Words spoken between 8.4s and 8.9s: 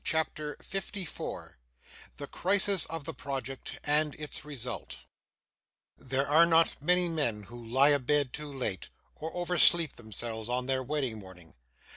late,